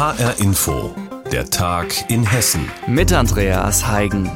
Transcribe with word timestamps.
HR 0.00 0.40
Info, 0.40 0.94
der 1.30 1.50
Tag 1.50 2.10
in 2.10 2.24
Hessen. 2.24 2.66
Mit 2.86 3.12
Andreas 3.12 3.86
Heigen. 3.86 4.30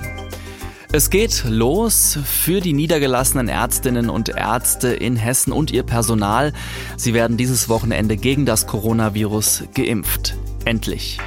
Es 0.92 1.08
geht 1.08 1.42
los 1.48 2.18
für 2.22 2.60
die 2.60 2.74
niedergelassenen 2.74 3.48
Ärztinnen 3.48 4.10
und 4.10 4.28
Ärzte 4.28 4.88
in 4.88 5.16
Hessen 5.16 5.54
und 5.54 5.70
ihr 5.70 5.82
Personal. 5.82 6.52
Sie 6.98 7.14
werden 7.14 7.38
dieses 7.38 7.70
Wochenende 7.70 8.18
gegen 8.18 8.44
das 8.44 8.66
Coronavirus 8.66 9.64
geimpft. 9.72 10.36
Endlich. 10.66 11.18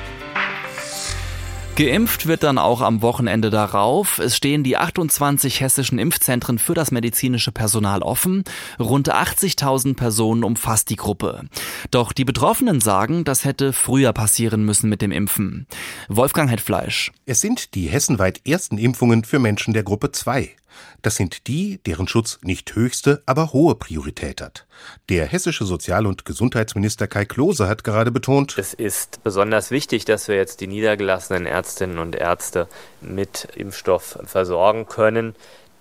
Geimpft 1.78 2.26
wird 2.26 2.42
dann 2.42 2.58
auch 2.58 2.82
am 2.82 3.04
Wochenende 3.04 3.52
darauf. 3.52 4.18
Es 4.18 4.36
stehen 4.36 4.64
die 4.64 4.78
28 4.78 5.62
hessischen 5.62 6.00
Impfzentren 6.00 6.58
für 6.58 6.74
das 6.74 6.90
medizinische 6.90 7.52
Personal 7.52 8.02
offen. 8.02 8.46
Rund 8.80 9.14
80.000 9.14 9.96
Personen 9.96 10.44
umfasst 10.44 10.90
die 10.90 10.96
Gruppe. 10.96 11.44
Doch 11.92 12.14
die 12.14 12.26
Betroffenen 12.26 12.82
sagen, 12.82 13.26
das 13.26 13.46
hätte 13.46 13.74
früher 13.74 14.12
passieren 14.12 14.66
müssen 14.66 14.90
mit 14.90 15.04
dem 15.04 15.12
Impfen. 15.12 15.68
Wolfgang 16.10 16.50
Hetfleisch. 16.50 17.12
Es 17.28 17.42
sind 17.42 17.76
die 17.76 17.86
hessenweit 17.86 18.42
ersten 18.48 18.80
Impfungen 18.80 19.24
für 19.24 19.38
Menschen 19.38 19.76
der 19.76 19.84
Gruppe 19.84 20.12
2. 20.12 20.56
Das 21.02 21.16
sind 21.16 21.48
die, 21.48 21.80
deren 21.86 22.08
Schutz 22.08 22.40
nicht 22.42 22.76
höchste, 22.76 23.22
aber 23.26 23.54
hohe 23.54 23.76
Priorität 23.76 24.42
hat. 24.42 24.66
Der 25.10 25.26
hessische 25.26 25.66
Sozial- 25.66 26.06
und 26.06 26.26
Gesundheitsminister 26.26 27.08
Kai 27.08 27.26
Klose 27.26 27.68
hat 27.68 27.84
gerade 27.84 28.12
betont, 28.12 28.58
es 28.58 28.74
ist 28.74 29.24
besonders 29.24 29.72
wichtig, 29.72 30.06
dass 30.06 30.28
wir 30.28 30.36
jetzt 30.36 30.62
die 30.62 30.68
niedergelassenen 30.68 31.46
Ärztinnen 31.46 31.98
und 32.00 32.16
Ärzte 32.16 32.68
mit 33.02 33.48
Impfstoff 33.56 34.20
versorgen 34.26 34.88
können 34.88 35.36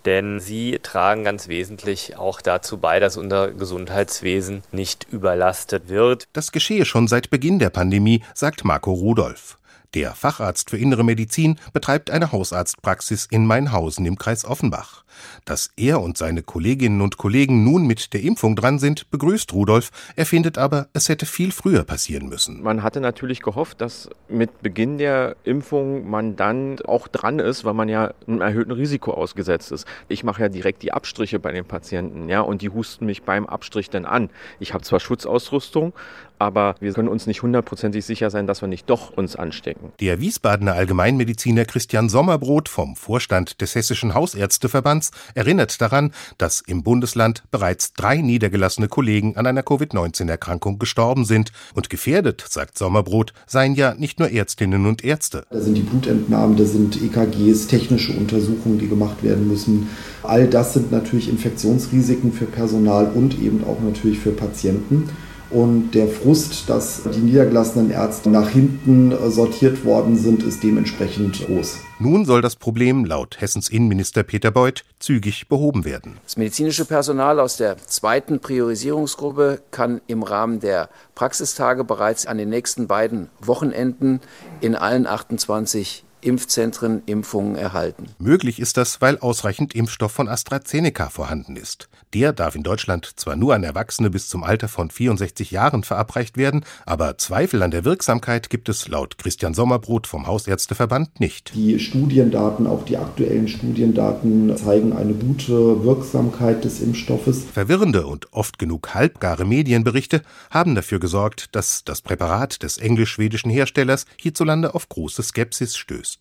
denn 0.07 0.39
sie 0.39 0.79
tragen 0.81 1.25
ganz 1.25 1.49
wesentlich 1.49 2.15
auch 2.15 2.39
dazu 2.39 2.77
bei, 2.77 3.01
dass 3.01 3.17
unser 3.17 3.51
Gesundheitswesen 3.51 4.63
nicht 4.71 5.05
überlastet 5.11 5.89
wird. 5.89 6.29
Das 6.31 6.53
geschehe 6.53 6.85
schon 6.85 7.09
seit 7.09 7.29
Beginn 7.29 7.59
der 7.59 7.71
Pandemie, 7.71 8.23
sagt 8.33 8.63
Marco 8.63 8.93
Rudolph. 8.93 9.57
Der 9.93 10.13
Facharzt 10.13 10.69
für 10.69 10.77
Innere 10.77 11.03
Medizin 11.03 11.57
betreibt 11.71 12.11
eine 12.11 12.31
Hausarztpraxis 12.31 13.27
in 13.31 13.45
Mainhausen 13.45 14.05
im 14.05 14.17
Kreis 14.17 14.43
Offenbach. 14.43 15.05
Dass 15.45 15.71
er 15.77 16.01
und 16.01 16.17
seine 16.17 16.43
Kolleginnen 16.43 17.01
und 17.01 17.17
Kollegen 17.17 17.63
nun 17.63 17.87
mit 17.87 18.13
der 18.13 18.21
Impfung 18.21 18.55
dran 18.55 18.79
sind, 18.79 19.09
begrüßt 19.11 19.53
Rudolf. 19.53 19.89
Er 20.15 20.25
findet 20.25 20.57
aber, 20.57 20.89
es 20.93 21.09
hätte 21.09 21.25
viel 21.25 21.51
früher 21.51 21.83
passieren 21.83 22.27
müssen. 22.27 22.61
Man 22.61 22.83
hatte 22.83 22.99
natürlich 22.99 23.41
gehofft, 23.41 23.81
dass 23.81 24.09
mit 24.27 24.61
Beginn 24.61 24.97
der 24.97 25.35
Impfung 25.43 26.09
man 26.09 26.35
dann 26.35 26.79
auch 26.81 27.07
dran 27.07 27.39
ist, 27.39 27.65
weil 27.65 27.73
man 27.73 27.89
ja 27.89 28.13
einem 28.27 28.41
erhöhten 28.41 28.71
Risiko 28.71 29.13
ausgesetzt 29.13 29.71
ist. 29.71 29.87
Ich 30.07 30.23
mache 30.23 30.41
ja 30.41 30.49
direkt 30.49 30.83
die 30.83 30.91
Abstriche 30.91 31.39
bei 31.39 31.51
den 31.51 31.65
Patienten, 31.65 32.29
ja, 32.29 32.41
und 32.41 32.61
die 32.61 32.69
husten 32.69 33.05
mich 33.05 33.23
beim 33.23 33.47
Abstrich 33.47 33.89
dann 33.89 34.05
an. 34.05 34.29
Ich 34.59 34.73
habe 34.73 34.83
zwar 34.83 34.99
Schutzausrüstung, 34.99 35.93
aber 36.39 36.75
wir 36.79 36.93
können 36.93 37.07
uns 37.07 37.27
nicht 37.27 37.41
hundertprozentig 37.41 38.05
sicher 38.05 38.29
sein, 38.29 38.47
dass 38.47 38.61
wir 38.61 38.67
nicht 38.67 38.89
doch 38.89 39.15
uns 39.15 39.35
anstecken. 39.35 39.91
Der 39.99 40.19
Wiesbadener 40.19 40.73
Allgemeinmediziner 40.73 41.65
Christian 41.65 42.09
Sommerbrot 42.09 42.69
vom 42.69 42.95
Vorstand 42.95 43.61
des 43.61 43.75
Hessischen 43.75 44.13
Hausärzteverbands 44.13 45.11
erinnert 45.35 45.81
daran, 45.81 46.11
dass 46.37 46.61
im 46.61 46.83
Bundesland 46.83 47.43
bereits 47.51 47.93
drei 47.93 48.17
niedergelassene 48.17 48.87
Kollegen 48.87 49.35
an 49.37 49.45
einer 49.45 49.63
Covid-19-Erkrankung 49.63 50.79
gestorben 50.79 51.25
sind. 51.25 51.51
Und 51.73 51.89
gefährdet, 51.89 52.45
sagt 52.47 52.77
Sommerbrot, 52.77 53.33
seien 53.45 53.75
ja 53.75 53.93
nicht 53.95 54.19
nur 54.19 54.29
Ärztinnen 54.29 54.85
und 54.85 55.03
Ärzte. 55.03 55.43
Da 55.49 55.59
sind 55.59 55.75
die 55.75 55.81
Blutentnahmen, 55.81 56.57
da 56.57 56.65
sind 56.65 57.01
EKGs, 57.01 57.67
technische 57.67 58.13
Untersuchungen, 58.13 58.79
die 58.79 58.87
gemacht 58.87 59.23
werden 59.23 59.47
müssen. 59.47 59.89
All 60.23 60.47
das 60.47 60.73
sind 60.73 60.91
natürlich 60.91 61.29
Infektionsrisiken 61.29 62.33
für 62.33 62.45
Personal 62.45 63.11
und 63.13 63.39
eben 63.41 63.63
auch 63.63 63.79
natürlich 63.81 64.19
für 64.19 64.31
Patienten. 64.31 65.09
Und 65.49 65.91
der 65.91 66.07
Frust, 66.07 66.69
dass 66.69 67.03
die 67.03 67.19
niedergelassenen 67.19 67.89
Ärzte 67.89 68.29
nach 68.29 68.49
hinten 68.49 69.13
sortiert 69.31 69.85
worden 69.85 70.17
sind, 70.17 70.43
ist 70.43 70.61
dementsprechend 70.61 71.45
groß. 71.45 71.77
Nun 71.99 72.25
soll 72.25 72.41
das 72.41 72.55
Problem 72.55 73.05
laut 73.05 73.39
Hessens 73.39 73.69
Innenminister 73.69 74.23
Peter 74.23 74.51
Beuth 74.51 74.83
zügig 74.99 75.47
behoben 75.47 75.85
werden. 75.85 76.17
Das 76.23 76.37
medizinische 76.37 76.85
Personal 76.85 77.39
aus 77.39 77.57
der 77.57 77.77
zweiten 77.77 78.39
Priorisierungsgruppe 78.39 79.61
kann 79.71 80.01
im 80.07 80.21
Rahmen 80.21 80.59
der 80.59 80.89
Praxistage 81.15 81.83
bereits 81.83 82.25
an 82.25 82.37
den 82.37 82.49
nächsten 82.49 82.87
beiden 82.87 83.29
Wochenenden 83.39 84.19
in 84.61 84.75
allen 84.75 85.07
28 85.07 86.03
Impfzentren 86.21 87.01
Impfungen 87.05 87.55
erhalten. 87.55 88.05
Möglich 88.19 88.59
ist 88.59 88.77
das, 88.77 89.01
weil 89.01 89.17
ausreichend 89.19 89.75
Impfstoff 89.75 90.11
von 90.11 90.27
AstraZeneca 90.27 91.09
vorhanden 91.09 91.55
ist. 91.55 91.89
Der 92.13 92.33
darf 92.33 92.55
in 92.55 92.63
Deutschland 92.63 93.19
zwar 93.19 93.35
nur 93.35 93.53
an 93.53 93.63
Erwachsene 93.63 94.09
bis 94.09 94.29
zum 94.29 94.43
Alter 94.43 94.67
von 94.67 94.89
64 94.89 95.51
Jahren 95.51 95.83
verabreicht 95.83 96.37
werden, 96.37 96.63
aber 96.85 97.17
Zweifel 97.17 97.61
an 97.63 97.71
der 97.71 97.85
Wirksamkeit 97.85 98.49
gibt 98.49 98.69
es 98.69 98.87
laut 98.87 99.17
Christian 99.17 99.53
Sommerbrot 99.53 100.07
vom 100.07 100.25
Hausärzteverband 100.25 101.19
nicht. 101.19 101.51
Die 101.53 101.79
Studiendaten, 101.79 102.65
auch 102.65 102.85
die 102.85 102.97
aktuellen 102.97 103.47
Studiendaten 103.47 104.55
zeigen 104.57 104.93
eine 104.93 105.13
gute 105.13 105.83
Wirksamkeit 105.83 106.63
des 106.63 106.79
Impfstoffes. 106.79 107.43
Verwirrende 107.53 108.07
und 108.07 108.33
oft 108.33 108.57
genug 108.57 108.93
halbgare 108.93 109.45
Medienberichte 109.45 110.21
haben 110.49 110.75
dafür 110.75 110.99
gesorgt, 110.99 111.55
dass 111.55 111.83
das 111.83 112.01
Präparat 112.01 112.63
des 112.63 112.77
englisch-schwedischen 112.77 113.51
Herstellers 113.51 114.05
hierzulande 114.19 114.73
auf 114.73 114.89
große 114.89 115.23
Skepsis 115.23 115.75
stößt. 115.75 116.16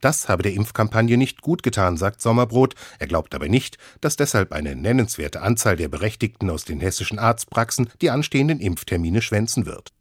Das 0.00 0.28
habe 0.28 0.42
der 0.42 0.54
Impfkampagne 0.54 1.16
nicht 1.16 1.42
gut 1.42 1.62
getan, 1.62 1.96
sagt 1.96 2.20
Sommerbrot. 2.20 2.74
Er 2.98 3.06
glaubt 3.06 3.34
aber 3.34 3.48
nicht, 3.48 3.78
dass 4.00 4.16
deshalb 4.16 4.52
eine 4.52 4.74
nennenswerte 4.74 5.42
Anzahl 5.42 5.76
der 5.76 5.88
Berechtigten 5.88 6.50
aus 6.50 6.64
den 6.64 6.80
hessischen 6.80 7.18
Arztpraxen 7.18 7.90
die 8.00 8.10
anstehenden 8.10 8.60
Impftermine 8.60 9.22
schwänzen 9.22 9.66
wird. 9.66 9.92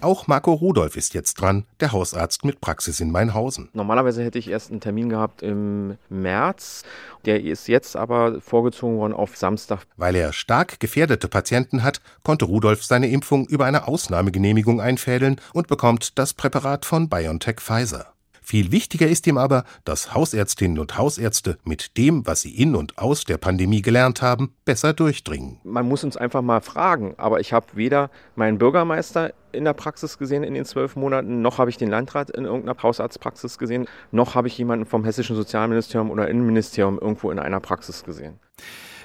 Auch 0.00 0.26
Marco 0.26 0.52
Rudolph 0.52 0.96
ist 0.96 1.14
jetzt 1.14 1.34
dran, 1.34 1.64
der 1.80 1.92
Hausarzt 1.92 2.44
mit 2.44 2.60
Praxis 2.60 3.00
in 3.00 3.10
Mainhausen. 3.10 3.68
Normalerweise 3.72 4.22
hätte 4.24 4.38
ich 4.38 4.48
erst 4.48 4.70
einen 4.70 4.80
Termin 4.80 5.08
gehabt 5.08 5.42
im 5.42 5.96
März. 6.08 6.84
Der 7.24 7.42
ist 7.42 7.68
jetzt 7.68 7.96
aber 7.96 8.40
vorgezogen 8.40 8.98
worden 8.98 9.12
auf 9.12 9.36
Samstag. 9.36 9.86
Weil 9.96 10.16
er 10.16 10.32
stark 10.32 10.80
gefährdete 10.80 11.28
Patienten 11.28 11.82
hat, 11.82 12.00
konnte 12.22 12.46
Rudolph 12.46 12.84
seine 12.84 13.08
Impfung 13.08 13.46
über 13.46 13.64
eine 13.64 13.86
Ausnahmegenehmigung 13.86 14.80
einfädeln 14.80 15.40
und 15.52 15.68
bekommt 15.68 16.18
das 16.18 16.34
Präparat 16.34 16.84
von 16.84 17.08
BioNTech 17.08 17.60
Pfizer. 17.60 18.12
Viel 18.52 18.70
wichtiger 18.70 19.08
ist 19.08 19.26
ihm 19.26 19.38
aber, 19.38 19.64
dass 19.86 20.12
Hausärztinnen 20.12 20.78
und 20.78 20.98
Hausärzte 20.98 21.56
mit 21.64 21.96
dem, 21.96 22.26
was 22.26 22.42
sie 22.42 22.54
in 22.54 22.76
und 22.76 22.98
aus 22.98 23.24
der 23.24 23.38
Pandemie 23.38 23.80
gelernt 23.80 24.20
haben, 24.20 24.54
besser 24.66 24.92
durchdringen. 24.92 25.58
Man 25.64 25.88
muss 25.88 26.04
uns 26.04 26.18
einfach 26.18 26.42
mal 26.42 26.60
fragen, 26.60 27.14
aber 27.16 27.40
ich 27.40 27.54
habe 27.54 27.68
weder 27.72 28.10
meinen 28.34 28.58
Bürgermeister 28.58 29.32
in 29.52 29.64
der 29.64 29.72
Praxis 29.72 30.18
gesehen 30.18 30.44
in 30.44 30.52
den 30.52 30.66
zwölf 30.66 30.96
Monaten, 30.96 31.40
noch 31.40 31.56
habe 31.56 31.70
ich 31.70 31.78
den 31.78 31.88
Landrat 31.88 32.28
in 32.28 32.44
irgendeiner 32.44 32.76
Hausarztpraxis 32.82 33.56
gesehen, 33.56 33.86
noch 34.10 34.34
habe 34.34 34.48
ich 34.48 34.58
jemanden 34.58 34.84
vom 34.84 35.02
hessischen 35.06 35.34
Sozialministerium 35.34 36.10
oder 36.10 36.28
Innenministerium 36.28 36.98
irgendwo 36.98 37.30
in 37.30 37.38
einer 37.38 37.60
Praxis 37.60 38.04
gesehen. 38.04 38.38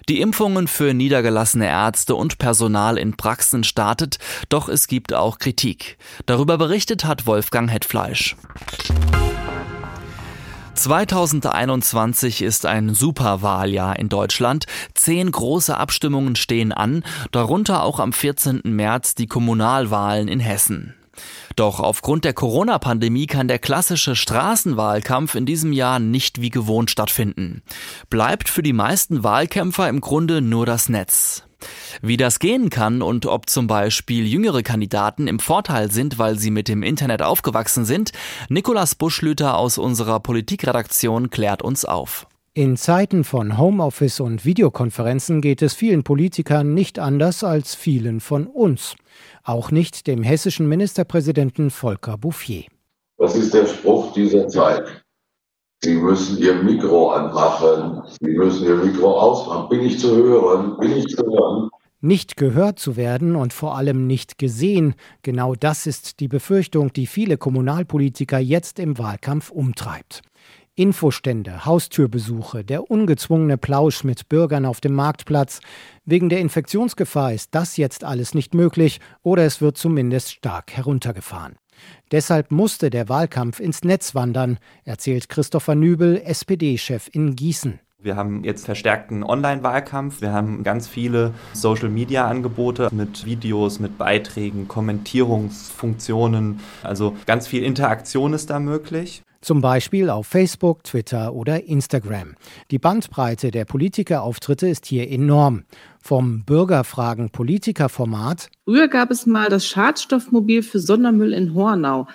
Die 0.10 0.20
Impfungen 0.20 0.68
für 0.68 0.94
niedergelassene 0.94 1.68
Ärzte 1.68 2.16
und 2.16 2.38
Personal 2.38 2.98
in 2.98 3.16
Praxen 3.16 3.64
startet, 3.64 4.20
doch 4.50 4.68
es 4.68 4.88
gibt 4.88 5.14
auch 5.14 5.40
Kritik. 5.40 5.98
Darüber 6.26 6.58
berichtet 6.58 7.06
hat 7.06 7.26
Wolfgang 7.26 7.72
Hetfleisch. 7.72 8.36
2021 10.78 12.44
ist 12.44 12.68
ein 12.68 12.94
Superwahljahr 12.94 13.98
in 13.98 14.10
Deutschland. 14.10 14.66
Zehn 14.94 15.32
große 15.32 15.76
Abstimmungen 15.76 16.36
stehen 16.36 16.72
an, 16.72 17.04
darunter 17.32 17.84
auch 17.84 18.00
am 18.00 18.14
14. 18.14 18.62
März 18.64 19.16
die 19.16 19.26
Kommunalwahlen 19.26 20.28
in 20.28 20.40
Hessen. 20.40 20.94
Doch 21.56 21.80
aufgrund 21.80 22.26
der 22.26 22.34
Corona-Pandemie 22.34 23.28
kann 23.28 23.48
der 23.48 23.60
klassische 23.60 24.16
Straßenwahlkampf 24.16 25.36
in 25.36 25.46
diesem 25.46 25.74
Jahr 25.74 26.00
nicht 26.00 26.42
wie 26.42 26.50
gewohnt 26.50 26.92
stattfinden. 26.92 27.64
Bleibt 28.10 28.50
für 28.50 28.64
die 28.64 28.74
meisten 28.74 29.24
Wahlkämpfer 29.24 29.90
im 29.90 30.02
Grunde 30.02 30.42
nur 30.42 30.66
das 30.66 30.90
Netz. 30.90 31.44
Wie 32.02 32.18
das 32.18 32.40
gehen 32.40 32.70
kann 32.70 33.02
und 33.02 33.26
ob 33.26 33.50
zum 33.50 33.68
Beispiel 33.68 34.28
jüngere 34.28 34.62
Kandidaten 34.62 35.28
im 35.28 35.40
Vorteil 35.40 35.92
sind, 35.92 36.20
weil 36.20 36.38
sie 36.38 36.52
mit 36.52 36.68
dem 36.68 36.84
Internet 36.84 37.22
aufgewachsen 37.22 37.86
sind, 37.86 38.12
Nikolas 38.50 38.96
Buschlüter 38.96 39.58
aus 39.58 39.78
unserer 39.78 40.20
Politikredaktion 40.20 41.30
klärt 41.30 41.62
uns 41.62 41.86
auf. 41.86 42.28
In 42.54 42.76
Zeiten 42.76 43.24
von 43.24 43.60
Homeoffice 43.60 44.20
und 44.20 44.44
Videokonferenzen 44.44 45.42
geht 45.42 45.62
es 45.62 45.76
vielen 45.76 46.04
Politikern 46.04 46.74
nicht 46.74 46.98
anders 46.98 47.44
als 47.44 47.76
vielen 47.76 48.20
von 48.20 48.48
uns. 48.48 48.96
Auch 49.48 49.72
nicht 49.72 50.08
dem 50.08 50.24
hessischen 50.24 50.68
Ministerpräsidenten 50.68 51.72
Volker 51.72 52.18
Bouffier. 52.18 52.66
Was 53.16 53.34
ist 53.38 53.54
der 53.54 53.66
Spruch 53.66 54.12
dieser 54.12 54.50
Zeit? 54.50 55.06
Sie 55.82 55.96
müssen 55.96 56.38
Ihr 56.38 56.56
Mikro 56.56 57.12
anmachen. 57.12 58.02
Sie 58.20 58.32
müssen 58.32 58.68
Ihr 58.68 58.76
Mikro 58.76 59.18
ausmachen. 59.18 59.70
Bin 59.70 59.86
ich 59.86 60.02
zu 60.02 60.18
hören? 60.18 60.76
Bin 60.80 60.92
ich 60.92 61.08
zu 61.08 61.24
hören? 61.24 61.70
Nicht 62.02 62.36
gehört 62.36 62.78
zu 62.78 62.98
werden 62.98 63.38
und 63.38 63.54
vor 63.54 63.78
allem 63.78 64.06
nicht 64.06 64.38
gesehen, 64.38 64.96
genau 65.22 65.56
das 65.56 65.88
ist 65.88 66.20
die 66.20 66.28
Befürchtung, 66.28 66.92
die 66.92 67.08
viele 67.08 67.38
Kommunalpolitiker 67.38 68.40
jetzt 68.40 68.80
im 68.80 68.98
Wahlkampf 68.98 69.50
umtreibt. 69.50 70.24
Infostände, 70.78 71.66
Haustürbesuche, 71.66 72.64
der 72.64 72.92
ungezwungene 72.92 73.58
Plausch 73.58 74.04
mit 74.04 74.30
Bürgern 74.30 74.64
auf 74.64 74.80
dem 74.80 74.94
Marktplatz. 74.94 75.60
Wegen 76.06 76.30
der 76.30 76.40
Infektionsgefahr 76.40 77.34
ist 77.34 77.56
das 77.56 77.78
jetzt 77.78 78.04
alles 78.04 78.36
nicht 78.36 78.54
möglich 78.54 79.00
oder 79.24 79.44
es 79.44 79.60
wird 79.60 79.76
zumindest 79.76 80.34
stark 80.34 80.72
heruntergefahren. 80.72 81.56
Deshalb 82.12 82.52
musste 82.52 82.92
der 82.92 83.10
Wahlkampf 83.10 83.60
ins 83.60 83.84
Netz 83.84 84.14
wandern, 84.14 84.60
erzählt 84.86 85.30
Christopher 85.30 85.74
Nübel, 85.74 86.22
SPD-Chef 86.24 87.10
in 87.12 87.36
Gießen. 87.36 87.80
Wir 88.00 88.16
haben 88.16 88.44
jetzt 88.44 88.66
verstärkten 88.66 89.24
Online-Wahlkampf. 89.24 90.22
Wir 90.22 90.32
haben 90.32 90.64
ganz 90.64 90.88
viele 90.88 91.34
Social-Media-Angebote 91.54 92.90
mit 92.92 93.26
Videos, 93.26 93.80
mit 93.80 93.98
Beiträgen, 93.98 94.68
Kommentierungsfunktionen. 94.68 96.60
Also 96.84 97.18
ganz 97.26 97.48
viel 97.48 97.64
Interaktion 97.64 98.34
ist 98.34 98.52
da 98.52 98.60
möglich. 98.60 99.24
Zum 99.48 99.62
Beispiel 99.62 100.10
auf 100.10 100.28
Facebook, 100.28 100.84
Twitter 100.84 101.34
oder 101.34 101.64
Instagram. 101.64 102.36
Die 102.70 102.80
Bandbreite 102.80 103.50
der 103.50 103.64
Politikerauftritte 103.64 104.68
ist 104.68 104.86
hier 104.86 105.10
enorm. 105.10 105.64
Vom 106.02 106.44
Bürgerfragen-Politiker-Format. 106.44 108.50
Früher 108.66 108.90
gab 108.90 109.10
es 109.10 109.26
mal 109.26 109.48
das 109.48 109.66
Schadstoffmobil 109.66 110.64
für 110.64 110.82
Sondermüll 110.82 111.32
in 111.32 111.54
Hornau. 111.54 112.08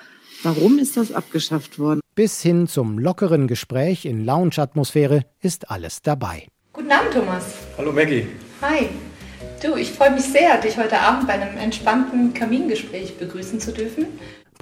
Warum 0.43 0.79
ist 0.79 0.99
das 0.99 1.11
abgeschafft 1.11 1.79
worden? 1.79 2.02
Bis 2.14 2.43
hin 2.43 2.67
zum 2.67 2.99
lockeren 2.99 3.46
Gespräch 3.46 4.05
in 4.05 4.26
Lounge-Atmosphäre 4.26 5.23
ist 5.40 5.70
alles 5.70 6.02
dabei. 6.02 6.49
Guten 6.75 6.93
Abend, 6.93 7.14
Thomas. 7.14 7.55
Hallo, 7.79 7.93
Maggie. 7.93 8.26
Hi. 8.61 8.90
Du, 9.62 9.76
ich 9.76 9.90
freue 9.90 10.11
mich 10.11 10.25
sehr, 10.25 10.61
dich 10.61 10.76
heute 10.76 11.00
Abend 11.00 11.29
bei 11.29 11.32
einem 11.32 11.56
entspannten 11.56 12.34
Kamingespräch 12.34 13.17
begrüßen 13.17 13.58
zu 13.58 13.73
dürfen. 13.73 14.05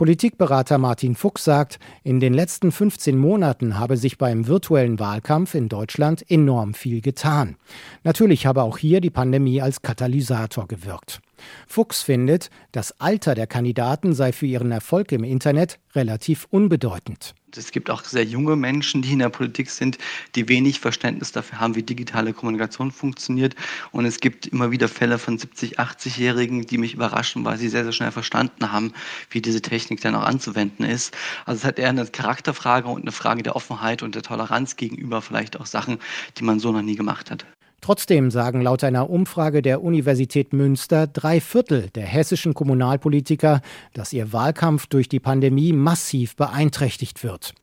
Politikberater 0.00 0.78
Martin 0.78 1.14
Fuchs 1.14 1.44
sagt, 1.44 1.78
in 2.04 2.20
den 2.20 2.32
letzten 2.32 2.72
15 2.72 3.18
Monaten 3.18 3.78
habe 3.78 3.98
sich 3.98 4.16
beim 4.16 4.46
virtuellen 4.46 4.98
Wahlkampf 4.98 5.54
in 5.54 5.68
Deutschland 5.68 6.24
enorm 6.30 6.72
viel 6.72 7.02
getan. 7.02 7.56
Natürlich 8.02 8.46
habe 8.46 8.62
auch 8.62 8.78
hier 8.78 9.02
die 9.02 9.10
Pandemie 9.10 9.60
als 9.60 9.82
Katalysator 9.82 10.66
gewirkt. 10.66 11.20
Fuchs 11.66 12.02
findet, 12.02 12.50
das 12.72 13.00
Alter 13.00 13.34
der 13.34 13.46
Kandidaten 13.46 14.12
sei 14.14 14.32
für 14.32 14.46
ihren 14.46 14.72
Erfolg 14.72 15.12
im 15.12 15.24
Internet 15.24 15.78
relativ 15.94 16.46
unbedeutend. 16.50 17.34
Es 17.56 17.72
gibt 17.72 17.90
auch 17.90 18.04
sehr 18.04 18.24
junge 18.24 18.56
Menschen, 18.56 19.02
die 19.02 19.12
in 19.12 19.18
der 19.18 19.28
Politik 19.28 19.70
sind, 19.70 19.98
die 20.34 20.48
wenig 20.48 20.80
Verständnis 20.80 21.32
dafür 21.32 21.58
haben, 21.58 21.74
wie 21.74 21.82
digitale 21.82 22.32
Kommunikation 22.32 22.92
funktioniert. 22.92 23.56
Und 23.90 24.04
es 24.04 24.20
gibt 24.20 24.46
immer 24.46 24.70
wieder 24.70 24.88
Fälle 24.88 25.18
von 25.18 25.38
70, 25.38 25.80
80-Jährigen, 25.80 26.66
die 26.66 26.78
mich 26.78 26.94
überraschen, 26.94 27.44
weil 27.44 27.58
sie 27.58 27.68
sehr, 27.68 27.84
sehr 27.84 27.92
schnell 27.92 28.12
verstanden 28.12 28.70
haben, 28.72 28.92
wie 29.30 29.40
diese 29.40 29.62
Technik 29.62 30.00
dann 30.00 30.14
auch 30.14 30.22
anzuwenden 30.22 30.84
ist. 30.84 31.16
Also 31.44 31.58
es 31.58 31.64
hat 31.64 31.78
eher 31.78 31.88
eine 31.88 32.06
Charakterfrage 32.06 32.88
und 32.88 33.02
eine 33.02 33.12
Frage 33.12 33.42
der 33.42 33.56
Offenheit 33.56 34.02
und 34.02 34.14
der 34.14 34.22
Toleranz 34.22 34.76
gegenüber 34.76 35.22
vielleicht 35.22 35.58
auch 35.58 35.66
Sachen, 35.66 35.98
die 36.38 36.44
man 36.44 36.60
so 36.60 36.70
noch 36.72 36.82
nie 36.82 36.96
gemacht 36.96 37.30
hat. 37.30 37.44
Trotzdem 37.80 38.30
sagen 38.30 38.60
laut 38.60 38.84
einer 38.84 39.08
Umfrage 39.08 39.62
der 39.62 39.82
Universität 39.82 40.52
Münster 40.52 41.06
drei 41.06 41.40
Viertel 41.40 41.88
der 41.94 42.06
hessischen 42.06 42.54
Kommunalpolitiker, 42.54 43.62
dass 43.94 44.12
ihr 44.12 44.32
Wahlkampf 44.32 44.86
durch 44.86 45.08
die 45.08 45.20
Pandemie 45.20 45.72
massiv 45.72 46.36
beeinträchtigt 46.36 47.24
wird. 47.24 47.54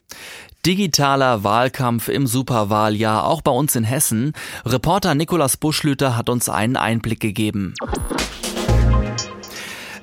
Digitaler 0.65 1.43
Wahlkampf 1.43 2.09
im 2.09 2.27
Superwahljahr, 2.27 3.25
auch 3.25 3.41
bei 3.41 3.51
uns 3.51 3.75
in 3.75 3.83
Hessen. 3.83 4.33
Reporter 4.65 5.15
Nikolaus 5.15 5.57
Buschlüter 5.57 6.17
hat 6.17 6.29
uns 6.29 6.49
einen 6.49 6.75
Einblick 6.75 7.19
gegeben. 7.19 7.73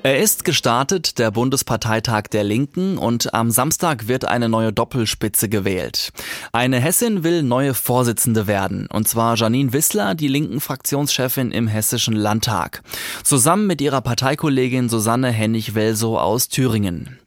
Er 0.05 0.19
ist 0.19 0.45
gestartet, 0.45 1.17
der 1.17 1.31
Bundesparteitag 1.31 2.27
der 2.31 2.43
Linken, 2.43 2.99
und 2.99 3.33
am 3.33 3.49
Samstag 3.49 4.07
wird 4.07 4.23
eine 4.23 4.49
neue 4.49 4.71
Doppelspitze 4.71 5.49
gewählt. 5.49 6.11
Eine 6.51 6.79
Hessin 6.79 7.23
will 7.23 7.41
neue 7.41 7.73
Vorsitzende 7.73 8.45
werden, 8.45 8.85
und 8.93 9.07
zwar 9.07 9.35
Janine 9.35 9.73
Wissler, 9.73 10.13
die 10.13 10.27
linken 10.27 10.61
Fraktionschefin 10.61 11.49
im 11.49 11.67
Hessischen 11.67 12.13
Landtag, 12.13 12.83
zusammen 13.23 13.65
mit 13.65 13.81
ihrer 13.81 14.01
Parteikollegin 14.01 14.89
Susanne 14.89 15.31
Hennig-Welsow 15.31 16.19
aus 16.19 16.49
Thüringen. 16.49 17.17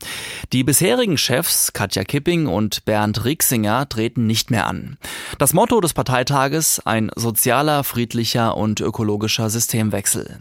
Die 0.52 0.62
bisherigen 0.62 1.18
Chefs 1.18 1.72
Katja 1.72 2.04
Kipping 2.04 2.46
und 2.46 2.84
Bernd 2.84 3.24
Rieksinger 3.24 3.88
treten 3.88 4.28
nicht 4.28 4.52
mehr 4.52 4.68
an. 4.68 4.98
Das 5.40 5.52
Motto 5.52 5.80
des 5.80 5.94
Parteitages 5.94 6.80
ein 6.84 7.10
sozialer, 7.16 7.82
friedlicher 7.82 8.56
und 8.56 8.80
ökologischer 8.80 9.50
Systemwechsel. 9.50 10.38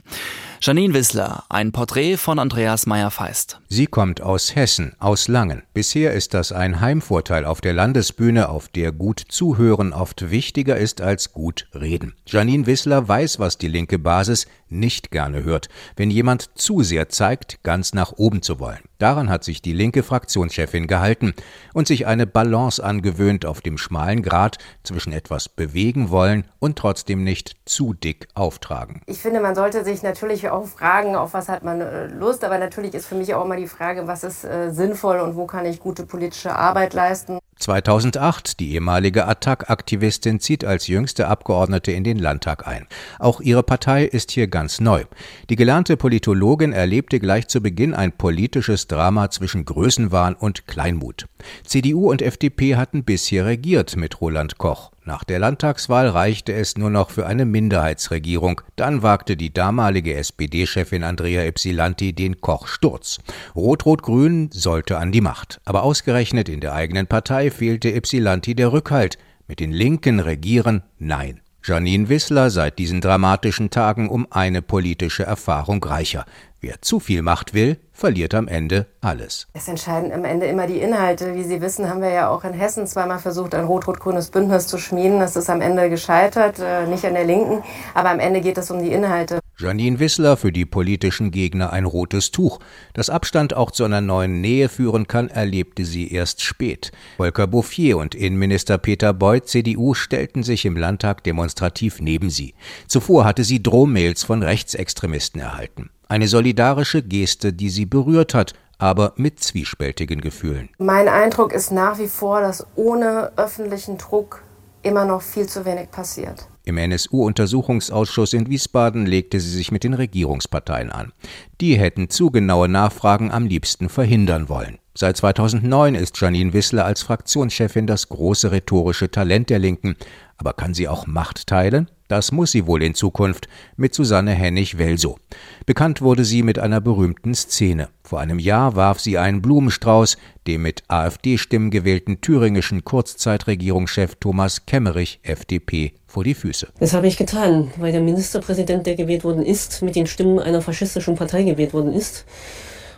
Janine 0.59 0.93
Wissler, 0.95 1.43
ein 1.49 1.71
Porträt 1.71 2.17
von 2.17 2.39
Andreas 2.39 2.87
Meyer-Feist. 2.87 3.59
Sie 3.69 3.85
kommt 3.85 4.21
aus 4.21 4.55
Hessen, 4.55 4.95
aus 4.97 5.27
Langen. 5.27 5.61
Bisher 5.73 6.13
ist 6.13 6.33
das 6.33 6.51
ein 6.51 6.81
Heimvorteil 6.81 7.45
auf 7.45 7.61
der 7.61 7.73
Landesbühne, 7.73 8.49
auf 8.49 8.67
der 8.67 8.91
gut 8.91 9.21
zuhören 9.29 9.93
oft 9.93 10.31
wichtiger 10.31 10.75
ist 10.77 10.99
als 10.99 11.31
gut 11.31 11.67
reden. 11.75 12.15
Janine 12.25 12.65
Wissler 12.65 13.07
weiß, 13.07 13.39
was 13.39 13.59
die 13.59 13.67
linke 13.67 13.99
Basis 13.99 14.47
nicht 14.67 15.11
gerne 15.11 15.43
hört, 15.43 15.69
wenn 15.95 16.09
jemand 16.09 16.49
zu 16.55 16.81
sehr 16.81 17.07
zeigt, 17.09 17.61
ganz 17.63 17.93
nach 17.93 18.13
oben 18.13 18.41
zu 18.41 18.59
wollen. 18.59 18.86
Daran 18.97 19.29
hat 19.29 19.43
sich 19.43 19.61
die 19.61 19.73
linke 19.73 20.03
Fraktionschefin 20.03 20.87
gehalten 20.87 21.33
und 21.73 21.87
sich 21.87 22.07
eine 22.07 22.25
Balance 22.25 22.83
angewöhnt 22.83 23.45
auf 23.45 23.61
dem 23.61 23.77
schmalen 23.77 24.23
Grat 24.23 24.57
zwischen 24.83 25.13
etwas 25.13 25.49
bewegen 25.49 26.09
wollen 26.09 26.45
und 26.59 26.77
trotzdem 26.77 27.23
nicht 27.23 27.57
zu 27.65 27.93
dick 27.93 28.27
auftragen. 28.33 29.01
Ich 29.05 29.19
finde, 29.19 29.39
man 29.39 29.55
sollte 29.55 29.83
sich 29.83 30.01
natürlich 30.03 30.49
auch 30.49 30.65
fragen, 30.65 31.15
auf 31.15 31.33
was 31.33 31.47
hat 31.49 31.63
man 31.63 31.81
äh, 31.81 32.07
Lust, 32.07 32.43
aber 32.43 32.57
natürlich 32.57 32.93
ist 32.93 33.05
für 33.05 33.15
mich 33.15 33.33
auch 33.33 33.45
immer 33.45 33.57
die 33.57 33.67
Frage, 33.67 34.07
was 34.07 34.23
ist 34.23 34.43
äh, 34.43 34.71
sinnvoll 34.71 35.19
und 35.19 35.35
wo 35.35 35.45
kann 35.45 35.65
ich 35.65 35.79
gute 35.79 36.05
politische 36.05 36.55
Arbeit 36.55 36.93
leisten. 36.93 37.39
2008, 37.59 38.59
die 38.59 38.73
ehemalige 38.73 39.27
Attac-Aktivistin 39.27 40.39
zieht 40.39 40.65
als 40.65 40.87
jüngste 40.87 41.27
Abgeordnete 41.27 41.91
in 41.91 42.03
den 42.03 42.19
Landtag 42.19 42.67
ein. 42.67 42.87
Auch 43.19 43.41
ihre 43.41 43.63
Partei 43.63 44.05
ist 44.05 44.31
hier 44.31 44.47
ganz 44.47 44.79
neu. 44.79 45.03
Die 45.49 45.55
gelernte 45.55 45.97
Politologin 45.97 46.73
erlebte 46.73 47.19
gleich 47.19 47.47
zu 47.47 47.61
Beginn 47.61 47.93
ein 47.93 48.11
politisches 48.11 48.87
Drama 48.87 49.29
zwischen 49.29 49.65
Größenwahn 49.65 50.35
und 50.35 50.67
Kleinmut. 50.67 51.25
CDU 51.65 52.09
und 52.09 52.21
FDP 52.21 52.75
hatten 52.75 53.03
bisher 53.03 53.45
regiert 53.45 53.95
mit 53.95 54.21
Roland 54.21 54.57
Koch. 54.57 54.91
Nach 55.07 55.23
der 55.23 55.39
Landtagswahl 55.39 56.09
reichte 56.09 56.51
es 56.51 56.77
nur 56.77 56.89
noch 56.89 57.11
für 57.11 57.25
eine 57.25 57.45
Minderheitsregierung. 57.45 58.59
Dann 58.75 59.03
wagte 59.03 59.37
die 59.37 59.53
damalige 59.53 60.15
SPD-Chefin 60.15 61.05
Andrea 61.05 61.47
Ypsilanti 61.47 62.11
den 62.11 62.41
Kochsturz. 62.41 63.19
Rot-Rot-Grün 63.55 64.49
sollte 64.51 64.97
an 64.97 65.13
die 65.13 65.21
Macht. 65.21 65.61
Aber 65.63 65.83
ausgerechnet 65.83 66.49
in 66.49 66.59
der 66.59 66.73
eigenen 66.73 67.07
Partei 67.07 67.51
fehlte 67.51 67.87
Ypsilanti 67.87 68.53
der 68.53 68.73
Rückhalt. 68.73 69.17
Mit 69.47 69.61
den 69.61 69.71
Linken 69.71 70.19
regieren? 70.19 70.83
Nein. 70.99 71.39
Janine 71.63 72.09
Wissler 72.09 72.49
seit 72.49 72.77
diesen 72.77 72.99
dramatischen 72.99 73.69
Tagen 73.69 74.09
um 74.09 74.27
eine 74.29 74.61
politische 74.61 75.23
Erfahrung 75.23 75.81
reicher. 75.85 76.25
Wer 76.59 76.81
zu 76.81 76.99
viel 76.99 77.21
Macht 77.21 77.53
will, 77.53 77.77
verliert 77.97 78.35
am 78.35 78.47
Ende 78.47 78.85
alles. 79.01 79.47
Es 79.53 79.67
entscheiden 79.67 80.11
am 80.13 80.23
Ende 80.23 80.45
immer 80.45 80.67
die 80.67 80.77
Inhalte. 80.77 81.33
Wie 81.33 81.43
Sie 81.43 81.61
wissen, 81.61 81.89
haben 81.89 82.01
wir 82.01 82.11
ja 82.11 82.29
auch 82.29 82.43
in 82.43 82.53
Hessen 82.53 82.85
zweimal 82.85 83.17
versucht, 83.17 83.55
ein 83.55 83.65
rot-rot-grünes 83.65 84.29
Bündnis 84.29 84.67
zu 84.67 84.77
schmieden. 84.77 85.19
Das 85.19 85.35
ist 85.35 85.49
am 85.49 85.61
Ende 85.61 85.89
gescheitert, 85.89 86.59
äh, 86.59 86.85
nicht 86.85 87.03
an 87.05 87.15
der 87.15 87.25
Linken, 87.25 87.63
aber 87.95 88.11
am 88.11 88.19
Ende 88.19 88.41
geht 88.41 88.57
es 88.59 88.69
um 88.69 88.83
die 88.83 88.91
Inhalte. 88.91 89.39
Janine 89.59 89.99
Wissler 89.99 90.37
für 90.37 90.51
die 90.51 90.67
politischen 90.67 91.31
Gegner 91.31 91.73
ein 91.73 91.85
rotes 91.85 92.29
Tuch. 92.29 92.59
Dass 92.93 93.09
Abstand 93.09 93.55
auch 93.55 93.71
zu 93.71 93.83
einer 93.83 94.01
neuen 94.01 94.39
Nähe 94.41 94.69
führen 94.69 95.07
kann, 95.07 95.29
erlebte 95.29 95.83
sie 95.83 96.13
erst 96.13 96.43
spät. 96.43 96.91
Volker 97.17 97.47
Bouffier 97.47 97.97
und 97.97 98.13
Innenminister 98.13 98.77
Peter 98.77 99.13
Beuth, 99.13 99.47
CDU, 99.47 99.95
stellten 99.95 100.43
sich 100.43 100.65
im 100.65 100.77
Landtag 100.77 101.23
demonstrativ 101.23 101.99
neben 101.99 102.29
sie. 102.29 102.53
Zuvor 102.87 103.25
hatte 103.25 103.43
sie 103.43 103.63
Drohmails 103.63 104.23
von 104.23 104.43
Rechtsextremisten 104.43 105.41
erhalten. 105.41 105.89
Eine 106.09 106.27
solidarische 106.27 107.03
Geste, 107.03 107.51
die 107.51 107.69
sie 107.69 107.85
berührt 107.85 108.33
hat, 108.33 108.53
aber 108.77 109.13
mit 109.17 109.39
zwiespältigen 109.39 110.21
Gefühlen. 110.21 110.69
Mein 110.77 111.07
Eindruck 111.07 111.51
ist 111.51 111.71
nach 111.71 111.99
wie 111.99 112.07
vor, 112.07 112.41
dass 112.41 112.65
ohne 112.75 113.31
öffentlichen 113.35 113.97
Druck 113.97 114.43
immer 114.83 115.05
noch 115.05 115.21
viel 115.21 115.47
zu 115.47 115.65
wenig 115.65 115.91
passiert. 115.91 116.47
Im 116.63 116.77
NSU-Untersuchungsausschuss 116.77 118.33
in 118.33 118.49
Wiesbaden 118.49 119.05
legte 119.05 119.39
sie 119.39 119.49
sich 119.49 119.71
mit 119.71 119.83
den 119.83 119.93
Regierungsparteien 119.93 120.91
an. 120.91 121.13
Die 121.61 121.77
hätten 121.77 122.09
zu 122.09 122.29
genaue 122.29 122.67
Nachfragen 122.67 123.31
am 123.31 123.45
liebsten 123.45 123.89
verhindern 123.89 124.49
wollen. 124.49 124.77
Seit 124.93 125.15
2009 125.17 125.95
ist 125.95 126.19
Janine 126.19 126.53
Wissler 126.53 126.85
als 126.85 127.03
Fraktionschefin 127.03 127.87
das 127.87 128.09
große 128.09 128.51
rhetorische 128.51 129.09
Talent 129.11 129.49
der 129.49 129.59
Linken. 129.59 129.95
Aber 130.37 130.53
kann 130.53 130.73
sie 130.73 130.87
auch 130.87 131.07
Macht 131.07 131.47
teilen? 131.47 131.89
Das 132.07 132.31
muss 132.31 132.51
sie 132.51 132.65
wohl 132.67 132.83
in 132.83 132.93
Zukunft 132.93 133.49
mit 133.75 133.93
Susanne 133.93 134.31
Hennig-Welsow. 134.31 135.17
Bekannt 135.65 136.01
wurde 136.01 136.23
sie 136.23 136.41
mit 136.41 136.57
einer 136.57 136.79
berühmten 136.79 137.35
Szene. 137.35 137.89
Vor 138.01 138.21
einem 138.21 138.39
Jahr 138.39 138.77
warf 138.77 139.01
sie 139.01 139.17
einen 139.17 139.41
Blumenstrauß 139.41 140.17
dem 140.47 140.61
mit 140.61 140.83
AfD-Stimmen 140.87 141.69
gewählten 141.69 142.21
thüringischen 142.21 142.85
Kurzzeitregierungschef 142.85 144.15
Thomas 144.21 144.65
Kemmerich, 144.65 145.19
FDP, 145.23 145.91
vor 146.05 146.23
die 146.23 146.33
Füße. 146.33 146.69
Das 146.79 146.93
habe 146.93 147.07
ich 147.07 147.17
getan, 147.17 147.71
weil 147.75 147.91
der 147.91 148.01
Ministerpräsident, 148.01 148.87
der 148.87 148.95
gewählt 148.95 149.25
worden 149.25 149.45
ist, 149.45 149.81
mit 149.81 149.97
den 149.97 150.07
Stimmen 150.07 150.39
einer 150.39 150.61
faschistischen 150.61 151.15
Partei 151.15 151.43
gewählt 151.43 151.73
worden 151.73 151.91
ist. 151.91 152.25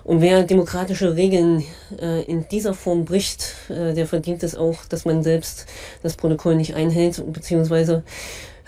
Und 0.03 0.21
wer 0.21 0.43
demokratische 0.43 1.15
Regeln 1.15 1.63
äh, 1.99 2.23
in 2.23 2.47
dieser 2.49 2.73
Form 2.73 3.05
bricht, 3.05 3.55
äh, 3.69 3.93
der 3.93 4.07
verdient 4.07 4.43
es 4.43 4.55
auch, 4.55 4.85
dass 4.85 5.05
man 5.05 5.23
selbst 5.23 5.65
das 6.03 6.15
Protokoll 6.15 6.55
nicht 6.55 6.75
einhält, 6.75 7.23
beziehungsweise 7.33 8.03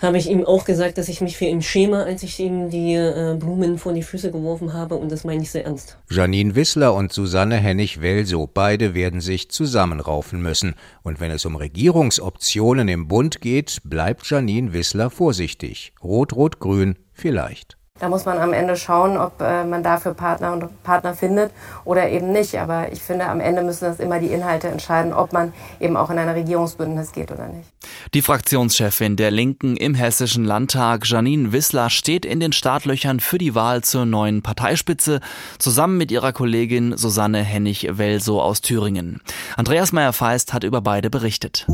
habe 0.02 0.18
ich 0.18 0.28
ihm 0.28 0.44
auch 0.44 0.64
gesagt, 0.64 0.98
dass 0.98 1.08
ich 1.08 1.20
mich 1.20 1.36
für 1.36 1.44
ihn 1.44 1.62
schäme, 1.62 2.04
als 2.04 2.22
ich 2.22 2.38
ihm 2.40 2.70
die 2.70 2.94
äh, 2.94 3.36
Blumen 3.38 3.78
vor 3.78 3.92
die 3.92 4.02
Füße 4.02 4.30
geworfen 4.30 4.72
habe 4.72 4.96
und 4.96 5.10
das 5.10 5.24
meine 5.24 5.42
ich 5.42 5.50
sehr 5.50 5.64
ernst. 5.64 5.96
Janine 6.10 6.54
Wissler 6.54 6.94
und 6.94 7.12
Susanne 7.12 7.56
Hennig-Welso, 7.56 8.48
beide 8.52 8.94
werden 8.94 9.20
sich 9.20 9.50
zusammenraufen 9.50 10.42
müssen. 10.42 10.74
Und 11.02 11.20
wenn 11.20 11.30
es 11.30 11.44
um 11.44 11.56
Regierungsoptionen 11.56 12.88
im 12.88 13.08
Bund 13.08 13.40
geht, 13.40 13.78
bleibt 13.84 14.28
Janine 14.28 14.72
Wissler 14.72 15.10
vorsichtig. 15.10 15.92
Rot-Rot-Grün 16.02 16.96
vielleicht. 17.12 17.76
Da 18.02 18.08
muss 18.08 18.24
man 18.24 18.38
am 18.38 18.52
Ende 18.52 18.74
schauen, 18.74 19.16
ob 19.16 19.40
äh, 19.40 19.64
man 19.64 19.84
dafür 19.84 20.12
Partner 20.12 20.52
und 20.52 20.82
Partner 20.82 21.14
findet 21.14 21.52
oder 21.84 22.08
eben 22.08 22.32
nicht. 22.32 22.58
Aber 22.58 22.90
ich 22.90 23.00
finde, 23.00 23.26
am 23.26 23.38
Ende 23.38 23.62
müssen 23.62 23.84
das 23.84 24.00
immer 24.00 24.18
die 24.18 24.26
Inhalte 24.26 24.66
entscheiden, 24.66 25.12
ob 25.12 25.32
man 25.32 25.52
eben 25.78 25.96
auch 25.96 26.10
in 26.10 26.18
ein 26.18 26.28
Regierungsbündnis 26.28 27.12
geht 27.12 27.30
oder 27.30 27.46
nicht. 27.46 27.68
Die 28.12 28.22
Fraktionschefin 28.22 29.14
der 29.14 29.30
Linken 29.30 29.76
im 29.76 29.94
Hessischen 29.94 30.44
Landtag, 30.44 31.06
Janine 31.06 31.52
Wissler, 31.52 31.90
steht 31.90 32.24
in 32.24 32.40
den 32.40 32.52
Startlöchern 32.52 33.20
für 33.20 33.38
die 33.38 33.54
Wahl 33.54 33.84
zur 33.84 34.04
neuen 34.04 34.42
Parteispitze, 34.42 35.20
zusammen 35.60 35.96
mit 35.96 36.10
ihrer 36.10 36.32
Kollegin 36.32 36.96
Susanne 36.96 37.44
Hennig-Welso 37.44 38.42
aus 38.42 38.62
Thüringen. 38.62 39.20
Andreas 39.56 39.92
Meyer-Feist 39.92 40.52
hat 40.52 40.64
über 40.64 40.80
beide 40.80 41.08
berichtet. 41.08 41.68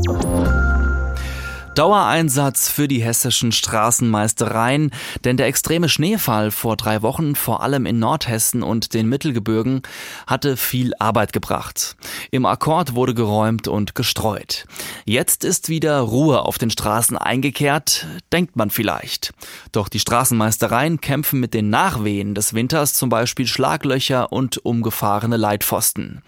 Dauereinsatz 1.75 2.69
für 2.69 2.87
die 2.87 3.01
hessischen 3.01 3.51
Straßenmeistereien, 3.51 4.91
denn 5.23 5.37
der 5.37 5.47
extreme 5.47 5.89
Schneefall 5.89 6.51
vor 6.51 6.75
drei 6.75 7.01
Wochen, 7.01 7.35
vor 7.35 7.61
allem 7.61 7.85
in 7.85 7.99
Nordhessen 7.99 8.63
und 8.63 8.93
den 8.93 9.07
Mittelgebirgen, 9.07 9.81
hatte 10.27 10.57
viel 10.57 10.93
Arbeit 10.99 11.33
gebracht. 11.33 11.95
Im 12.31 12.45
Akkord 12.45 12.95
wurde 12.95 13.13
geräumt 13.13 13.67
und 13.67 13.95
gestreut. 13.95 14.65
Jetzt 15.05 15.43
ist 15.43 15.69
wieder 15.69 15.99
Ruhe 15.99 16.41
auf 16.41 16.57
den 16.57 16.69
Straßen 16.69 17.17
eingekehrt, 17.17 18.07
denkt 18.31 18.55
man 18.55 18.69
vielleicht. 18.69 19.33
Doch 19.71 19.89
die 19.89 19.99
Straßenmeistereien 19.99 21.01
kämpfen 21.01 21.39
mit 21.39 21.53
den 21.53 21.69
Nachwehen 21.69 22.35
des 22.35 22.53
Winters, 22.53 22.93
zum 22.93 23.09
Beispiel 23.09 23.47
Schlaglöcher 23.47 24.31
und 24.31 24.63
umgefahrene 24.65 25.37
Leitpfosten. 25.37 26.21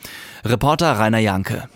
Reporter 0.45 0.97
Rainer 0.97 1.19
Janke. 1.19 1.67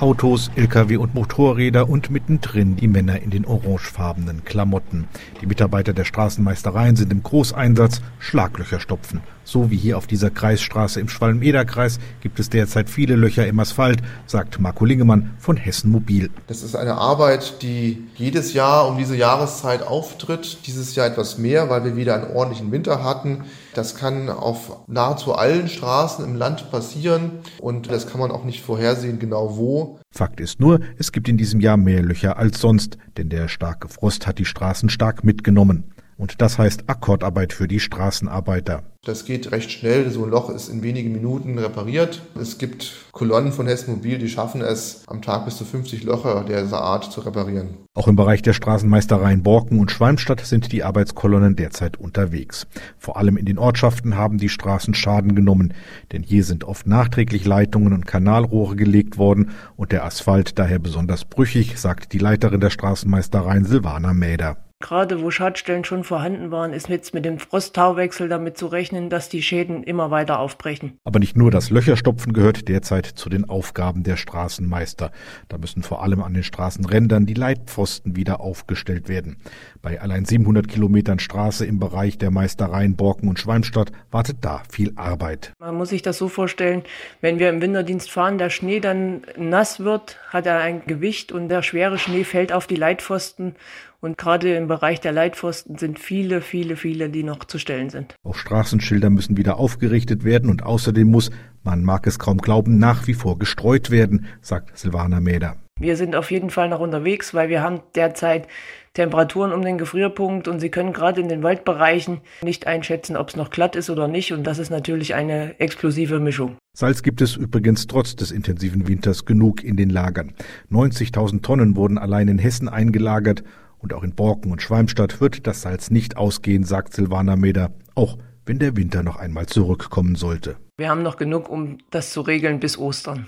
Autos, 0.00 0.50
Lkw 0.54 0.96
und 0.96 1.14
Motorräder 1.14 1.88
und 1.88 2.08
mittendrin 2.10 2.76
die 2.76 2.86
Männer 2.86 3.20
in 3.20 3.30
den 3.30 3.44
orangefarbenen 3.44 4.44
Klamotten. 4.44 5.08
Die 5.40 5.46
Mitarbeiter 5.46 5.92
der 5.92 6.04
Straßenmeistereien 6.04 6.94
sind 6.94 7.10
im 7.10 7.24
Großeinsatz, 7.24 8.00
Schlaglöcher 8.20 8.78
stopfen. 8.78 9.22
So 9.50 9.70
wie 9.70 9.78
hier 9.78 9.96
auf 9.96 10.06
dieser 10.06 10.28
Kreisstraße 10.28 11.00
im 11.00 11.08
Schwalm-Eder-Kreis 11.08 12.00
gibt 12.20 12.38
es 12.38 12.50
derzeit 12.50 12.90
viele 12.90 13.16
Löcher 13.16 13.46
im 13.46 13.58
Asphalt, 13.58 14.02
sagt 14.26 14.60
Marco 14.60 14.84
Lingemann 14.84 15.30
von 15.38 15.56
Hessen 15.56 15.90
Mobil. 15.90 16.28
Das 16.48 16.62
ist 16.62 16.76
eine 16.76 16.96
Arbeit, 16.96 17.62
die 17.62 18.06
jedes 18.14 18.52
Jahr 18.52 18.86
um 18.86 18.98
diese 18.98 19.16
Jahreszeit 19.16 19.82
auftritt. 19.82 20.66
Dieses 20.66 20.94
Jahr 20.96 21.06
etwas 21.06 21.38
mehr, 21.38 21.70
weil 21.70 21.82
wir 21.82 21.96
wieder 21.96 22.14
einen 22.14 22.36
ordentlichen 22.36 22.72
Winter 22.72 23.02
hatten. 23.02 23.44
Das 23.72 23.94
kann 23.94 24.28
auf 24.28 24.80
nahezu 24.86 25.34
allen 25.34 25.68
Straßen 25.68 26.26
im 26.26 26.34
Land 26.34 26.70
passieren 26.70 27.30
und 27.58 27.90
das 27.90 28.06
kann 28.06 28.20
man 28.20 28.30
auch 28.30 28.44
nicht 28.44 28.60
vorhersehen, 28.60 29.18
genau 29.18 29.56
wo. 29.56 29.98
Fakt 30.14 30.40
ist 30.40 30.60
nur, 30.60 30.80
es 30.98 31.10
gibt 31.10 31.26
in 31.26 31.38
diesem 31.38 31.60
Jahr 31.60 31.78
mehr 31.78 32.02
Löcher 32.02 32.36
als 32.36 32.60
sonst, 32.60 32.98
denn 33.16 33.30
der 33.30 33.48
starke 33.48 33.88
Frost 33.88 34.26
hat 34.26 34.38
die 34.38 34.44
Straßen 34.44 34.90
stark 34.90 35.24
mitgenommen. 35.24 35.94
Und 36.18 36.42
das 36.42 36.58
heißt 36.58 36.90
Akkordarbeit 36.90 37.52
für 37.52 37.68
die 37.68 37.80
Straßenarbeiter. 37.80 38.82
Das 39.08 39.24
geht 39.24 39.52
recht 39.52 39.70
schnell. 39.70 40.10
So 40.10 40.24
ein 40.24 40.30
Loch 40.30 40.50
ist 40.50 40.68
in 40.68 40.82
wenigen 40.82 41.12
Minuten 41.12 41.58
repariert. 41.58 42.20
Es 42.38 42.58
gibt 42.58 42.92
Kolonnen 43.12 43.52
von 43.52 43.66
Hessen 43.66 43.94
Mobil, 43.94 44.18
die 44.18 44.28
schaffen 44.28 44.60
es, 44.60 45.02
am 45.06 45.22
Tag 45.22 45.46
bis 45.46 45.56
zu 45.56 45.64
50 45.64 46.04
Löcher 46.04 46.44
dieser 46.46 46.82
Art 46.82 47.10
zu 47.10 47.22
reparieren. 47.22 47.68
Auch 47.94 48.06
im 48.06 48.16
Bereich 48.16 48.42
der 48.42 48.52
Straßenmeistereien 48.52 49.42
Borken 49.42 49.80
und 49.80 49.90
Schwalmstadt 49.90 50.42
sind 50.42 50.72
die 50.72 50.84
Arbeitskolonnen 50.84 51.56
derzeit 51.56 51.96
unterwegs. 51.96 52.66
Vor 52.98 53.16
allem 53.16 53.38
in 53.38 53.46
den 53.46 53.56
Ortschaften 53.56 54.14
haben 54.14 54.36
die 54.36 54.50
Straßen 54.50 54.92
Schaden 54.92 55.34
genommen, 55.34 55.72
denn 56.12 56.22
hier 56.22 56.44
sind 56.44 56.64
oft 56.64 56.86
nachträglich 56.86 57.46
Leitungen 57.46 57.94
und 57.94 58.06
Kanalrohre 58.06 58.76
gelegt 58.76 59.16
worden 59.16 59.52
und 59.76 59.90
der 59.90 60.04
Asphalt 60.04 60.58
daher 60.58 60.80
besonders 60.80 61.24
brüchig, 61.24 61.78
sagt 61.78 62.12
die 62.12 62.18
Leiterin 62.18 62.60
der 62.60 62.68
Straßenmeistereien 62.68 63.64
Silvana 63.64 64.12
Mäder. 64.12 64.67
Gerade 64.80 65.22
wo 65.22 65.32
Schadstellen 65.32 65.84
schon 65.84 66.04
vorhanden 66.04 66.52
waren, 66.52 66.72
ist 66.72 66.88
jetzt 66.88 67.12
mit 67.12 67.24
dem 67.24 67.40
Frosttauwechsel 67.40 68.28
damit 68.28 68.56
zu 68.56 68.68
rechnen, 68.68 69.10
dass 69.10 69.28
die 69.28 69.42
Schäden 69.42 69.82
immer 69.82 70.12
weiter 70.12 70.38
aufbrechen. 70.38 70.98
Aber 71.02 71.18
nicht 71.18 71.36
nur 71.36 71.50
das 71.50 71.70
Löcherstopfen 71.70 72.32
gehört 72.32 72.68
derzeit 72.68 73.04
zu 73.04 73.28
den 73.28 73.48
Aufgaben 73.48 74.04
der 74.04 74.16
Straßenmeister. 74.16 75.10
Da 75.48 75.58
müssen 75.58 75.82
vor 75.82 76.04
allem 76.04 76.22
an 76.22 76.32
den 76.32 76.44
Straßenrändern 76.44 77.26
die 77.26 77.34
Leitpfosten 77.34 78.14
wieder 78.14 78.38
aufgestellt 78.40 79.08
werden. 79.08 79.38
Bei 79.82 80.00
allein 80.00 80.24
700 80.24 80.68
Kilometern 80.68 81.18
Straße 81.18 81.66
im 81.66 81.80
Bereich 81.80 82.16
der 82.16 82.30
Meistereien 82.30 82.94
Borken 82.94 83.28
und 83.28 83.40
Schwalmstadt 83.40 83.90
wartet 84.12 84.38
da 84.42 84.62
viel 84.70 84.92
Arbeit. 84.94 85.54
Man 85.58 85.74
muss 85.74 85.88
sich 85.88 86.02
das 86.02 86.18
so 86.18 86.28
vorstellen, 86.28 86.84
wenn 87.20 87.40
wir 87.40 87.48
im 87.48 87.60
Winterdienst 87.60 88.12
fahren, 88.12 88.38
der 88.38 88.50
Schnee 88.50 88.78
dann 88.78 89.22
nass 89.36 89.80
wird, 89.80 90.18
hat 90.28 90.46
er 90.46 90.60
ein 90.60 90.86
Gewicht 90.86 91.32
und 91.32 91.48
der 91.48 91.62
schwere 91.62 91.98
Schnee 91.98 92.22
fällt 92.22 92.52
auf 92.52 92.68
die 92.68 92.76
Leitpfosten 92.76 93.56
und 94.00 94.18
gerade 94.18 94.54
im 94.54 94.68
Bereich 94.68 95.00
der 95.00 95.12
Leitpfosten 95.12 95.76
sind 95.78 95.98
viele, 95.98 96.40
viele, 96.40 96.76
viele, 96.76 97.10
die 97.10 97.22
noch 97.24 97.44
zu 97.44 97.58
stellen 97.58 97.90
sind. 97.90 98.14
Auch 98.22 98.36
Straßenschilder 98.36 99.10
müssen 99.10 99.36
wieder 99.36 99.58
aufgerichtet 99.58 100.24
werden 100.24 100.50
und 100.50 100.62
außerdem 100.62 101.08
muss, 101.08 101.30
man 101.64 101.82
mag 101.82 102.06
es 102.06 102.18
kaum 102.18 102.38
glauben, 102.38 102.78
nach 102.78 103.06
wie 103.06 103.14
vor 103.14 103.38
gestreut 103.38 103.90
werden, 103.90 104.26
sagt 104.40 104.76
Silvana 104.78 105.20
Mäder. 105.20 105.56
Wir 105.80 105.96
sind 105.96 106.16
auf 106.16 106.30
jeden 106.30 106.50
Fall 106.50 106.68
noch 106.68 106.80
unterwegs, 106.80 107.34
weil 107.34 107.48
wir 107.48 107.62
haben 107.62 107.80
derzeit 107.94 108.48
Temperaturen 108.94 109.52
um 109.52 109.62
den 109.62 109.78
Gefrierpunkt 109.78 110.48
und 110.48 110.58
Sie 110.58 110.70
können 110.70 110.92
gerade 110.92 111.20
in 111.20 111.28
den 111.28 111.44
Waldbereichen 111.44 112.20
nicht 112.42 112.66
einschätzen, 112.66 113.16
ob 113.16 113.28
es 113.28 113.36
noch 113.36 113.50
glatt 113.50 113.76
ist 113.76 113.90
oder 113.90 114.08
nicht 114.08 114.32
und 114.32 114.44
das 114.44 114.58
ist 114.58 114.70
natürlich 114.70 115.14
eine 115.14 115.60
explosive 115.60 116.18
Mischung. 116.18 116.56
Salz 116.76 117.04
gibt 117.04 117.20
es 117.20 117.36
übrigens 117.36 117.86
trotz 117.86 118.16
des 118.16 118.32
intensiven 118.32 118.88
Winters 118.88 119.24
genug 119.24 119.62
in 119.62 119.76
den 119.76 119.90
Lagern. 119.90 120.32
90.000 120.72 121.42
Tonnen 121.42 121.76
wurden 121.76 121.96
allein 121.96 122.26
in 122.26 122.38
Hessen 122.38 122.68
eingelagert 122.68 123.44
und 123.78 123.92
auch 123.92 124.02
in 124.02 124.14
Borken 124.14 124.52
und 124.52 124.62
Schwalmstadt 124.62 125.20
wird 125.20 125.46
das 125.46 125.62
Salz 125.62 125.90
nicht 125.90 126.16
ausgehen, 126.16 126.64
sagt 126.64 126.94
Silvana 126.94 127.36
Meder, 127.36 127.72
auch 127.94 128.18
wenn 128.46 128.58
der 128.58 128.76
Winter 128.76 129.02
noch 129.02 129.16
einmal 129.16 129.46
zurückkommen 129.46 130.14
sollte. 130.14 130.56
Wir 130.78 130.90
haben 130.90 131.02
noch 131.02 131.16
genug, 131.16 131.48
um 131.48 131.78
das 131.90 132.12
zu 132.12 132.20
regeln 132.20 132.60
bis 132.60 132.78
Ostern. 132.78 133.26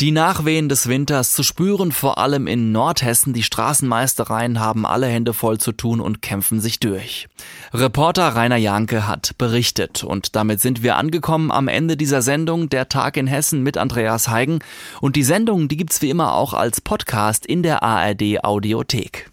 Die 0.00 0.12
Nachwehen 0.12 0.68
des 0.68 0.88
Winters 0.88 1.32
zu 1.32 1.42
spüren, 1.42 1.90
vor 1.90 2.18
allem 2.18 2.46
in 2.46 2.70
Nordhessen. 2.70 3.32
Die 3.32 3.42
Straßenmeistereien 3.42 4.60
haben 4.60 4.86
alle 4.86 5.08
Hände 5.08 5.34
voll 5.34 5.58
zu 5.58 5.72
tun 5.72 6.00
und 6.00 6.22
kämpfen 6.22 6.60
sich 6.60 6.78
durch. 6.78 7.26
Reporter 7.74 8.28
Rainer 8.28 8.58
Janke 8.58 9.08
hat 9.08 9.32
berichtet. 9.38 10.04
Und 10.04 10.36
damit 10.36 10.60
sind 10.60 10.84
wir 10.84 10.96
angekommen 10.98 11.50
am 11.50 11.66
Ende 11.66 11.96
dieser 11.96 12.22
Sendung 12.22 12.68
Der 12.68 12.88
Tag 12.88 13.16
in 13.16 13.26
Hessen 13.26 13.64
mit 13.64 13.76
Andreas 13.76 14.28
Heigen. 14.28 14.60
Und 15.00 15.16
die 15.16 15.24
Sendung, 15.24 15.66
die 15.66 15.76
gibt's 15.76 16.00
wie 16.00 16.10
immer 16.10 16.34
auch 16.34 16.54
als 16.54 16.80
Podcast 16.80 17.44
in 17.44 17.64
der 17.64 17.82
ARD 17.82 18.44
Audiothek. 18.44 19.32